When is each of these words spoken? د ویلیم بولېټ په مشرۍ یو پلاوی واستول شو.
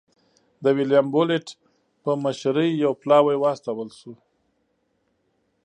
د 0.63 0.65
ویلیم 0.77 1.07
بولېټ 1.13 1.47
په 2.03 2.11
مشرۍ 2.23 2.69
یو 2.83 2.91
پلاوی 3.01 3.37
واستول 3.39 3.89
شو. 3.99 4.13